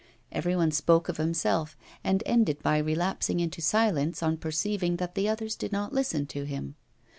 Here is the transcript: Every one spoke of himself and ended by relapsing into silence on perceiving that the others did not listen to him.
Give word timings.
Every 0.31 0.55
one 0.55 0.71
spoke 0.71 1.09
of 1.09 1.17
himself 1.17 1.77
and 2.03 2.23
ended 2.25 2.63
by 2.63 2.79
relapsing 2.79 3.39
into 3.39 3.61
silence 3.61 4.23
on 4.23 4.37
perceiving 4.37 4.95
that 4.95 5.13
the 5.13 5.29
others 5.29 5.55
did 5.55 5.71
not 5.71 5.93
listen 5.93 6.25
to 6.25 6.43
him. 6.43 6.73